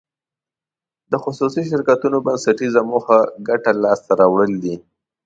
د 1.11 1.13
خصوصي 1.23 1.61
شرکتونو 1.71 2.17
بنسټیزه 2.25 2.81
موخه 2.91 3.19
ګټه 3.47 3.71
لاس 3.83 3.99
ته 4.07 4.13
راوړل 4.21 4.53
دي. 4.63 4.75